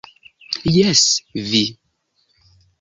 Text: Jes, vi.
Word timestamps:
Jes, 0.77 1.05
vi. 1.51 1.63